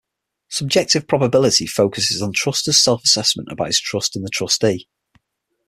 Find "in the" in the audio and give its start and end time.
4.15-4.31